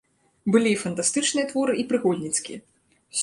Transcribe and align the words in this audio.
Былі 0.53 0.69
і 0.75 0.77
фантастычныя 0.83 1.49
творы, 1.53 1.77
і 1.83 1.87
прыгодніцкія. 1.91 2.59